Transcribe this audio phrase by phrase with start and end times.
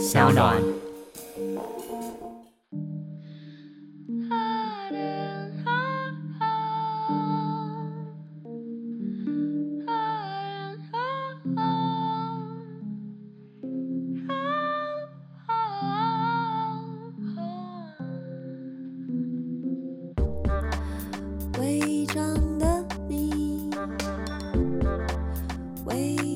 [0.00, 0.56] 小暖。
[21.58, 23.68] 伪装的你，
[25.84, 26.29] 伪。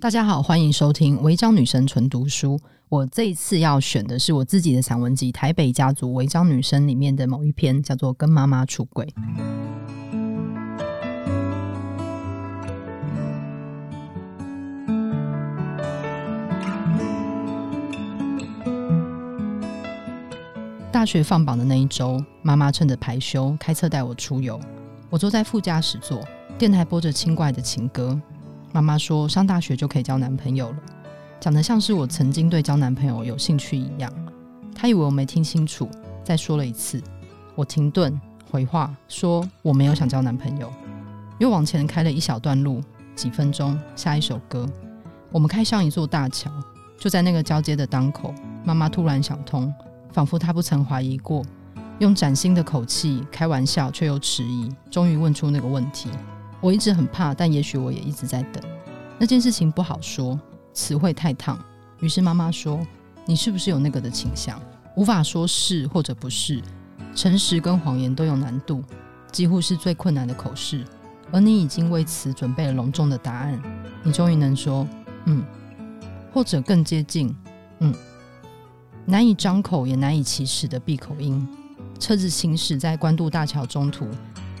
[0.00, 2.56] 大家好，欢迎收听《违章女生纯读书》。
[2.88, 9.04] 我这一次要选的是我自己的散文集《台北家族违章女生》里面的某一篇，叫做《跟妈妈出轨》。
[20.92, 24.60] 大学放榜的那一周，妈妈趁着排休开车带我出游。
[25.10, 26.22] 我坐在副驾驶座，
[26.56, 28.16] 电台播着轻快的情歌。
[28.78, 30.76] 妈妈说：“上大学就可以交男朋友了，
[31.40, 34.08] 讲得像是我曾经对交男朋友有兴趣一样。”
[34.72, 35.90] 她以为我没听清楚，
[36.22, 37.02] 再说了一次。
[37.56, 38.16] 我停顿
[38.48, 40.72] 回话说：“我没有想交男朋友。”
[41.40, 42.80] 又往前开了一小段路，
[43.16, 44.64] 几分钟，下一首歌。
[45.32, 46.48] 我们开上一座大桥，
[47.00, 48.32] 就在那个交接的当口，
[48.64, 49.74] 妈妈突然想通，
[50.12, 51.44] 仿佛她不曾怀疑过，
[51.98, 56.10] 用崭新的口气开玩笑，却又迟疑，终于问出那个问题。
[56.60, 58.62] 我一直很怕，但也许我也一直在等。
[59.18, 60.38] 那件事情不好说，
[60.72, 61.58] 词汇太烫。
[62.00, 62.84] 于是妈妈说
[63.26, 64.60] ：“你是不是有那个的倾向？
[64.96, 66.62] 无法说是或者不是。
[67.14, 68.82] 诚实跟谎言都有难度，
[69.32, 70.84] 几乎是最困难的口试。
[71.30, 73.60] 而你已经为此准备了隆重的答案。
[74.02, 74.86] 你终于能说
[75.26, 75.44] ‘嗯’，
[76.32, 77.34] 或者更接近
[77.80, 77.94] ‘嗯’。
[79.04, 81.46] 难以张口也难以启齿的闭口音。
[81.98, 84.06] 车子行驶在关渡大桥中途，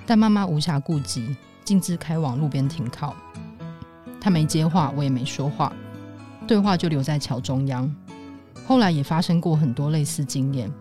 [0.06, 1.36] 但妈妈无暇顾及。”
[1.68, 3.14] 径自开往路边停靠，
[4.18, 5.70] 他没接话，我也没说话，
[6.46, 7.94] 对话就留在桥中央。
[8.66, 10.72] 后来也发生过很多类似经验，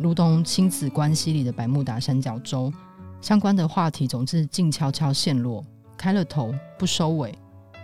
[0.00, 2.72] 如同亲子关系里的百慕达三角洲，
[3.20, 5.62] 相关的话题总是静悄悄陷落，
[5.98, 7.38] 开了头不收尾，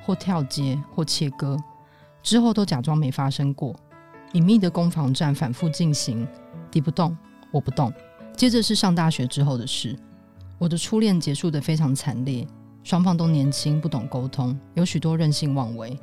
[0.06, 1.54] 或跳接或切割，
[2.22, 3.76] 之后都假装没发生过。
[4.32, 6.26] 隐秘的攻防战反复进行，
[6.70, 7.14] 敌不动，
[7.50, 7.92] 我不动。
[8.34, 9.94] 接着是上大学之后的事。
[10.58, 12.44] 我的初恋结束得非常惨烈，
[12.82, 15.96] 双方都年轻，不懂沟通，有许多任性妄为。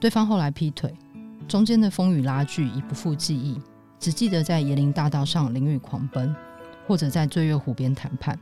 [0.00, 0.94] 对方后来劈腿，
[1.46, 3.60] 中间的风雨拉锯已不复记忆，
[3.98, 6.34] 只记得在椰林大道上淋雨狂奔，
[6.86, 8.38] 或者在醉月湖边谈判。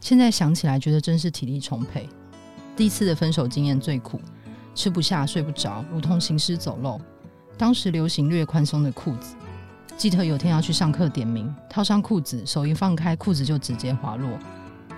[0.00, 2.08] 现在想起来，觉得真是体力充沛。
[2.74, 4.20] 第一次的分手经验最苦，
[4.74, 7.00] 吃不下，睡不着，如同行尸走肉。
[7.56, 9.36] 当时流行略宽松的裤子，
[9.96, 14.36] 记得有天要去上课点名，套上裤子，手一放开，裤子就直接滑落。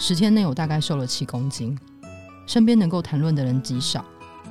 [0.04, 1.78] 十天内，我大概瘦了七公斤。
[2.44, 4.04] 身边能够谈论的人极少，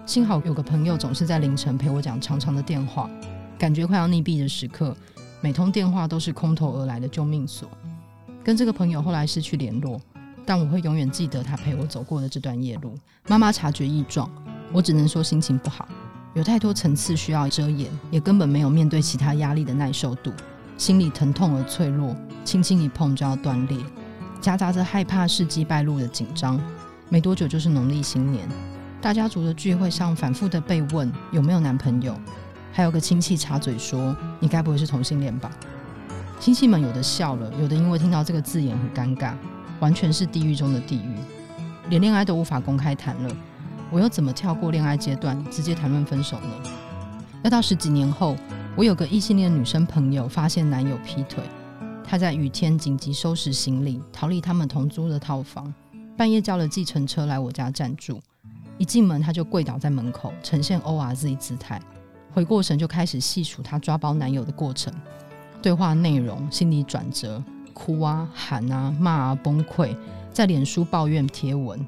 [0.05, 3.09] 幸好有个朋友总是在凌晨陪我讲长长的电话。
[3.59, 4.95] 感觉快要溺毙的时刻，
[5.41, 7.67] 每通电话都是空投而来的救命索。
[8.41, 9.99] 跟这个朋友后来失去联络，
[10.45, 12.97] 但我会永远记得他陪我走过的这段夜路。
[13.27, 14.31] 妈妈察觉异状，
[14.71, 15.85] 我只能说心情不好，
[16.33, 20.31] 有太多层次需要遮掩，也根本没有面对其他压力的耐受度。
[20.77, 23.77] 心里疼痛而脆弱，轻轻一碰就要断裂。
[24.41, 26.59] 夹杂着害怕事迹败露的紧张，
[27.09, 28.49] 没多久就是农历新年，
[28.99, 32.19] 大家族的聚会上反复的被问有没有男朋友，
[32.73, 35.49] 还有个亲戚插嘴说：“你该不会是同性恋吧？”
[36.41, 39.33] 亲戚们有的笑了，有的因为听到这个字眼很尴尬，
[39.79, 41.15] 完全是地狱中的地狱，
[41.89, 43.35] 连恋爱都无法公开谈了，
[43.91, 46.71] 我又怎么跳过恋爱阶段，直接谈论分手呢？
[47.43, 48.35] 要到十几年后，
[48.75, 51.43] 我有个异性恋女生朋友发现男友劈腿。
[52.11, 55.73] 他在雨天紧急收拾行李，逃离他们同租的套房。
[56.17, 58.19] 半夜叫了计程车来我家暂住。
[58.77, 61.81] 一进门他就跪倒在门口，呈现 O R Z 姿态。
[62.33, 64.93] 回过神就开始细数他抓包男友的过程，
[65.61, 67.41] 对话内容、心理转折、
[67.71, 69.95] 哭啊、喊啊、骂啊、崩溃，
[70.33, 71.79] 在脸书抱怨贴文。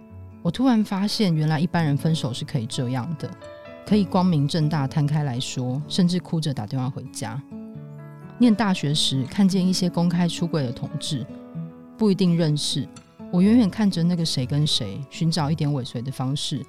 [0.42, 3.30] 我突然发现，原来一般人分手是可以这样的，
[3.86, 7.44] 可以光明正大摊开来说，甚至哭着打电话回家。
[8.44, 11.25] 念大学时，看见一些公开出柜的同志，
[11.98, 12.86] 不一定认识。
[13.31, 16.62] 我远远看着那个谁跟谁，寻找一点尾随的方式，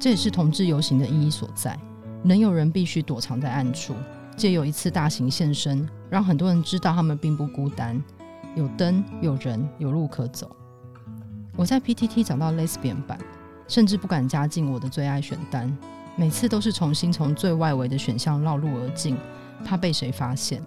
[0.00, 1.78] 这也是同志游行的意义所在。
[2.22, 3.94] 能有人必须躲藏在暗处，
[4.38, 8.02] 借由一次大型现身，让很多人知道他们并不孤单，
[8.56, 10.50] 有灯，有人，有路可走。
[11.56, 13.18] 我在 PTT 找到 Lesbian 版，
[13.68, 15.76] 甚至不敢加进我的最爱选单，
[16.16, 19.14] 每次都是重新从最外围的选项绕路而进，
[19.62, 20.64] 怕被谁发现。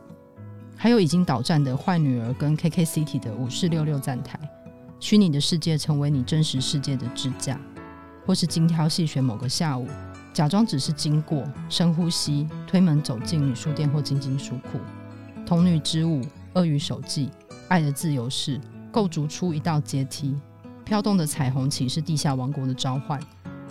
[0.82, 4.40] 还有已经倒站的坏女儿跟 KKCity 的五四六六站台，
[5.00, 7.62] 虚拟的世界成为你真实世界的支架，
[8.26, 9.88] 或是精挑细选某个下午，
[10.34, 14.80] 假装只是经过，深呼吸，推门走进女书店或晶晶书库，
[15.46, 16.20] 童女之舞，
[16.54, 17.30] 鳄鱼手记，
[17.68, 18.60] 爱的自由式，
[18.92, 20.36] 构筑出一道阶梯，
[20.84, 23.20] 飘动的彩虹旗是地下王国的召唤，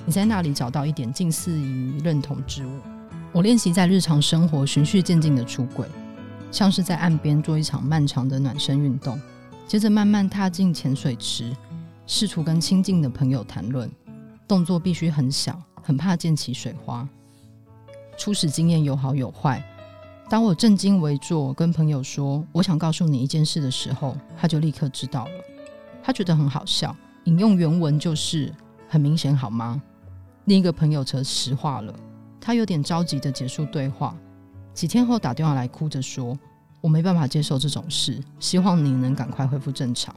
[0.07, 2.79] 你在那里找到一点近似于认同之物。
[3.33, 5.89] 我练习在日常生活循序渐进的出轨。
[6.51, 9.19] 像是在岸边做一场漫长的暖身运动，
[9.67, 11.57] 接着慢慢踏进浅水池，
[12.07, 13.91] 试图跟亲近的朋友谈论，
[14.49, 17.09] 动作必须很小，很怕溅起水花。
[18.19, 19.65] 初始经验有好有坏。
[20.29, 25.33] 当我正襟危坐跟朋友说我想告诉你一件事的时候，他就立刻知道了。
[26.03, 26.95] 他觉得很好笑，
[27.25, 28.53] 引用原文就是
[28.89, 29.81] 很明显好吗？
[30.47, 31.95] 另一个朋友则石化了，
[32.41, 34.17] 他有点着急的结束对话。
[34.73, 36.39] 几天后打电话来，哭着说
[36.81, 40.15] ：“我没办法接受这种事，希望你能赶快恢复正常。”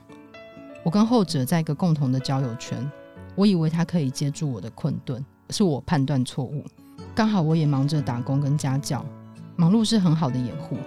[0.83, 2.89] 我跟后者在一个共同的交友圈，
[3.35, 6.63] 我以为他可以接住我的困顿，是我判断错误。
[7.15, 9.05] 刚好我也忙着打工跟家教，
[9.55, 10.77] 忙碌是很好的掩护。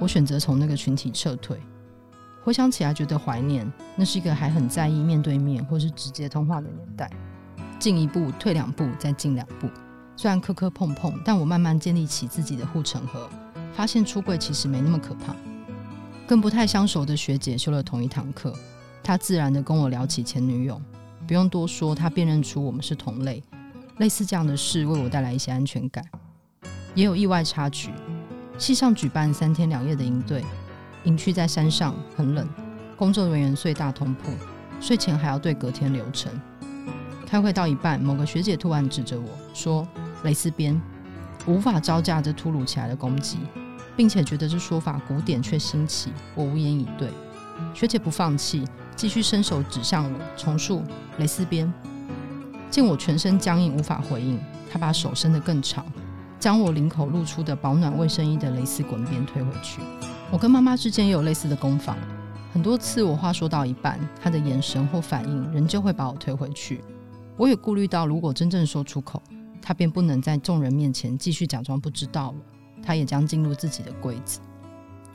[0.00, 1.58] 我选择从那个群体撤退。
[2.42, 7.10] 回想起来觉得怀念，那是一个还很在意面对面或是直接通话的年代。
[7.78, 9.68] 进一步，退两步，再进两步。
[10.16, 13.28] 虽然磕磕碰碰，但我慢慢建立起自己的护城河，
[13.74, 15.34] 发现出柜其实没那么可怕。
[16.26, 18.56] 跟不太相熟的学姐修了同一堂课，
[19.02, 20.80] 她自然地跟我聊起前女友，
[21.26, 23.42] 不用多说，她辨认出我们是同类。
[23.98, 26.04] 类似这样的事为我带来一些安全感，
[26.94, 27.90] 也有意外插曲。
[28.56, 30.44] 系上举办三天两夜的营队，
[31.04, 32.48] 营区在山上，很冷，
[32.96, 34.30] 工作人员睡大通铺，
[34.80, 36.32] 睡前还要对隔天流程。
[37.26, 39.86] 开会到一半，某个学姐突然指着我说。
[40.24, 40.78] 蕾丝边，
[41.46, 43.38] 无法招架这突如其来的攻击，
[43.96, 47.08] 并且觉得这说法古典却新奇，我无言以对。
[47.72, 48.64] 学姐不放弃，
[48.96, 50.82] 继续伸手指向我，重述
[51.18, 51.72] 蕾丝边。
[52.68, 54.38] 见我全身僵硬，无法回应，
[54.72, 55.86] 她把手伸得更长，
[56.40, 59.80] 将我领口露出的保暖卫生衣的蕾丝滚边推回去。
[60.32, 61.96] 我跟妈妈之间也有类似的攻防，
[62.52, 66.82] 很多次我话说到一半，她的眼神或反应仍旧会把我推回去。
[67.36, 69.22] 我也顾虑到，如果真正说出口。
[69.66, 72.36] 他便不能在众人面前继续假装不知道了，
[72.82, 74.38] 他也将进入自己的柜子。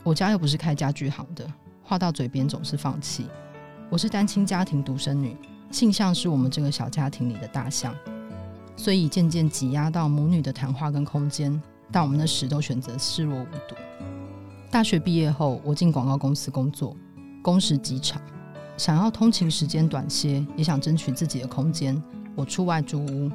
[0.02, 1.46] 我家又不是开家具行的，
[1.84, 3.28] 话到嘴边总是放弃。
[3.88, 5.36] 我是单亲家庭独生女，
[5.70, 7.94] 性向是我们这个小家庭里的大象，
[8.74, 11.62] 所以渐渐挤压到母女的谈话跟空间。
[11.92, 13.76] 但我们那时都选择视若无睹。
[14.68, 16.96] 大学毕业后，我进广告公司工作，
[17.40, 18.20] 工时极长，
[18.76, 22.02] 想要通勤时间短些，也想争取自己的空间。
[22.34, 23.30] 我出外租屋。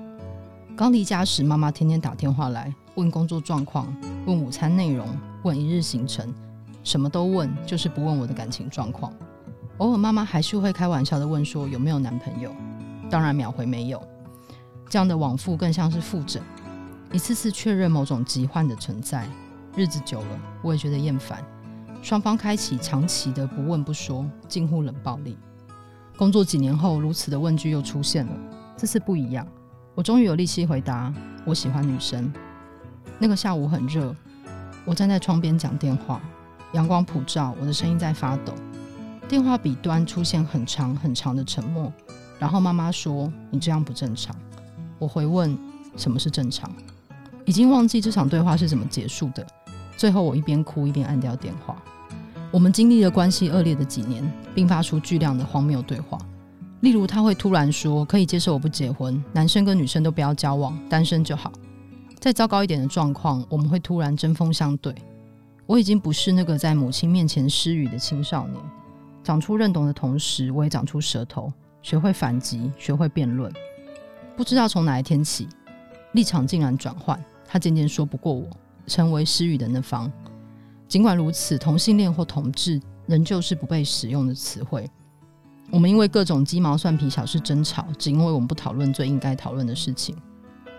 [0.77, 3.87] 刚离家时，妈妈天天打电话来问工作状况，
[4.25, 5.07] 问午餐内容，
[5.43, 6.33] 问一日行程，
[6.83, 9.13] 什么都问，就是不问我的感情状况。
[9.77, 12.53] 偶尔妈妈还是会开玩笑的问说有没有男朋友，
[13.09, 14.05] 当然秒回没有。
[14.89, 16.43] 这样的往复更像是复诊，
[17.13, 19.25] 一次次确认某种疾患的存在。
[19.77, 21.41] 日子久了，我也觉得厌烦，
[22.01, 25.37] 双方开启长期的不问不说，近乎冷暴力。
[26.17, 28.33] 工作几年后，如此的问句又出现了，
[28.75, 29.47] 这次不一样。
[29.95, 31.11] 我终于有力气回答
[31.45, 32.31] ：“我喜欢女生。”
[33.17, 34.13] 那个下午很热，
[34.83, 36.21] 我站在窗边讲电话，
[36.73, 38.53] 阳光普照，我的声音在发抖。
[39.27, 41.91] 电话笔端出现很长很长的沉默，
[42.37, 44.35] 然后妈妈说：“你这样不正常。”
[44.99, 45.57] 我回问
[45.95, 46.69] ：“什么是正常？”
[47.45, 49.47] 已经忘记这场对话是怎么结束的。
[49.95, 51.81] 最后，我一边哭一边按掉电话。
[52.51, 56.17] 我们经历了关系恶劣的几年，并发出巨量的荒谬对话。
[56.85, 61.51] 例如，他会突然说：“可以接受我不结婚，男生跟女生都不要交往，单身就好。”
[62.21, 64.93] 再糟糕一点的状况，我们会突然针锋相对。
[65.65, 68.63] 我已经不是那个在母亲面前失语的青少年，
[69.23, 71.51] 长出认同的同时，我也长出舌头，
[71.81, 73.51] 学会反击，学会辩论。
[74.37, 75.47] 不知道从哪一天起，
[76.11, 78.47] 立场竟然转换，他渐渐说不过我，
[78.85, 80.11] 成为失语的那方。
[80.87, 84.87] 尽管如此，同性恋或同志仍旧是不被使用的词汇。
[85.71, 90.15] 我们因为各种鸡毛蒜皮小事争吵，只因为我们不讨论最应该讨论的事情。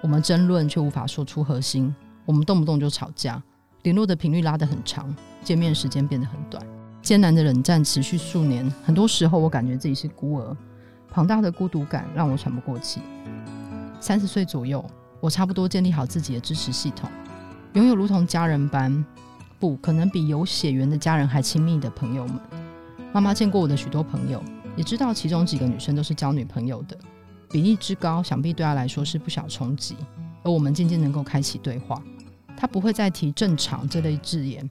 [0.00, 1.94] 我们争论却无法说出核心。
[2.24, 3.42] 我们动不动就吵架，
[3.82, 6.64] 联络的频率拉得很长，见面时间变得很短。
[7.02, 10.56] 艰难的冷战持续数年，很多时候我感觉自己是孤儿，
[11.10, 13.00] 庞大的孤独感让我喘不过气。
[14.00, 14.84] 三十岁左右，
[15.20, 17.08] 我差不多建立好自己的支持系统，
[17.74, 19.04] 拥有如同家人般，
[19.60, 22.40] 不可能比有血缘的家人还亲密的朋友们。
[23.12, 24.42] 妈妈见过我的许多朋友，
[24.76, 26.96] 也知道其中几个女生都是交女朋友的，
[27.50, 29.96] 比例之高，想必对她来说是不小冲击。
[30.44, 32.00] 而我们渐渐能够开启对话，
[32.56, 34.70] 她不会再提“正常”这类字眼，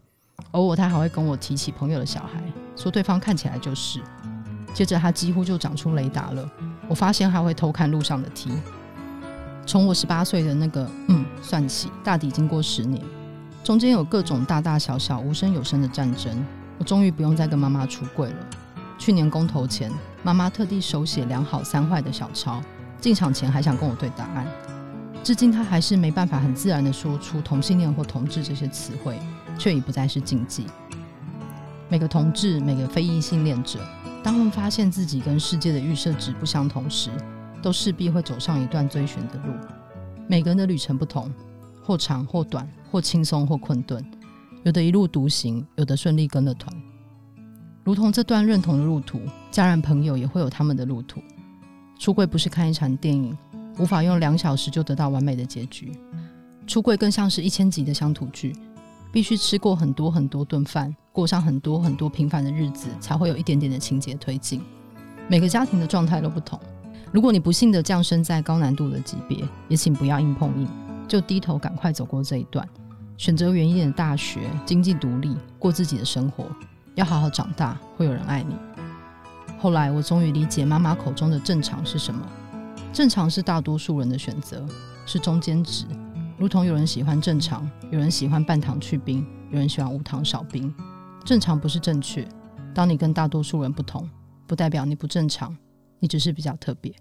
[0.51, 2.41] 偶尔她还会跟我提起朋友的小孩，
[2.75, 3.99] 说对方看起来就是。
[4.73, 6.49] 接着她几乎就长出雷达了，
[6.87, 8.51] 我发现她会偷看路上的 T。
[9.65, 13.01] 从我十八岁的那个嗯算起，大抵经过十年，
[13.63, 16.45] 中间有各种大大小小、无声有声的战争。
[16.77, 18.35] 我终于不用再跟妈妈出柜了。
[18.97, 19.91] 去年公投前，
[20.23, 22.61] 妈妈特地手写两好三坏的小抄，
[22.99, 24.47] 进场前还想跟我对答案。
[25.23, 29.19] 至今，她还是没办法很自然的说出同性恋或同志这些词汇，
[29.57, 30.65] 却已不再是禁忌。
[31.89, 33.79] 每个同志，每个非异性恋者，
[34.23, 37.09] 当他们发现自己跟世界的预设值不相同时，
[37.61, 39.53] 都势必会走上一段追寻的路，
[40.27, 41.31] 每个人的旅程不同，
[41.83, 44.03] 或长或短，或轻松或困顿，
[44.63, 46.71] 有的一路独行，有的顺利跟了团。
[47.85, 51.21] 如同这段认同的路途，家人朋友也会有他们的路途。
[51.99, 53.37] 出柜不是看一场电影，
[53.77, 55.91] 无法用两小时就得到完美的结局。
[56.65, 58.55] 出柜更像是一千集的乡土剧，
[59.11, 64.59] 必须吃过很多很多顿饭，过上很多很多平凡的日子，才会有一点点的情节推进。
[65.27, 66.59] 每个家庭的状态都不同。
[67.11, 70.67] 如果你不幸的降生在高难度的级别，也请不要硬碰硬，
[71.07, 72.67] 就低头赶快走过这一段，
[73.15, 76.45] 选择远一点的大学，经济独立，过自己的生活，
[76.95, 78.55] 要好好长大，会有人爱你。
[79.59, 82.25] 后来我终于理解妈妈口中的正常是什么，
[82.91, 84.65] 正常是大多数人的选择，
[85.05, 85.85] 是中间值，
[86.37, 90.73] 如同有人喜欢正常，有人喜欢半糖去冰，有人喜欢无糖少冰。
[91.23, 92.27] 正常不是正确，
[92.73, 94.09] 当你跟大多数人不同，
[94.47, 95.55] 不代表你不正常。
[95.99, 96.93] 你只是比较特别。